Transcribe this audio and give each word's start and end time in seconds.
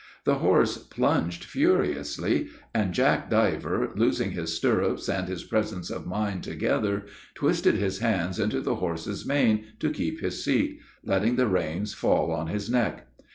The 0.23 0.39
horse 0.39 0.79
plunged 0.79 1.43
furiously, 1.43 2.47
and 2.73 2.91
Jack 2.91 3.29
Diver, 3.29 3.91
losing 3.95 4.31
his 4.31 4.51
stirrups 4.51 5.07
and 5.07 5.27
his 5.27 5.43
presence 5.43 5.91
of 5.91 6.07
mind 6.07 6.41
together, 6.43 7.05
twisted 7.35 7.75
his 7.75 7.99
hands 7.99 8.39
into 8.39 8.61
the 8.61 8.77
horse's 8.77 9.27
mane, 9.27 9.65
to 9.77 9.91
keep 9.91 10.19
his 10.21 10.43
seat, 10.43 10.79
letting 11.05 11.35
the 11.35 11.45
reins 11.45 11.93
fall 11.93 12.31
on 12.31 12.47
his 12.47 12.67
neck. 12.67 13.09